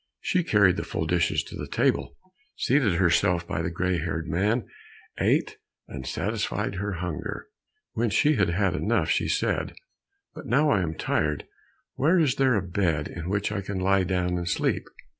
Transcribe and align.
She 0.19 0.43
carried 0.43 0.77
the 0.77 0.83
full 0.83 1.05
dishes 1.05 1.43
to 1.43 1.55
the 1.55 1.67
table, 1.67 2.17
seated 2.57 2.93
herself 2.95 3.47
by 3.47 3.61
the 3.61 3.69
gray 3.69 3.99
haired 3.99 4.27
man, 4.27 4.65
ate 5.19 5.57
and 5.87 6.07
satisfied 6.07 6.73
her 6.77 6.93
hunger. 6.93 7.45
When 7.93 8.09
she 8.09 8.33
had 8.33 8.49
had 8.49 8.73
enough, 8.73 9.11
she 9.11 9.27
said, 9.27 9.75
"But 10.33 10.47
now 10.47 10.71
I 10.71 10.81
am 10.81 10.95
tired, 10.95 11.45
where 11.97 12.17
is 12.17 12.37
there 12.37 12.55
a 12.55 12.63
bed 12.63 13.09
in 13.09 13.29
which 13.29 13.51
I 13.51 13.61
can 13.61 13.77
lie 13.79 14.03
down, 14.03 14.39
and 14.39 14.49
sleep?" 14.49 14.85